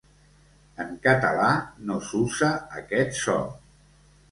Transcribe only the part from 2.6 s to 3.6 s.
aquest so.